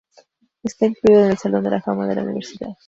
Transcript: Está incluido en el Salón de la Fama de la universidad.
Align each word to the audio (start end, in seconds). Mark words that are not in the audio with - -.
Está 0.63 0.87
incluido 0.87 1.25
en 1.25 1.29
el 1.29 1.37
Salón 1.37 1.63
de 1.63 1.69
la 1.69 1.81
Fama 1.83 2.07
de 2.07 2.15
la 2.15 2.23
universidad. 2.23 2.75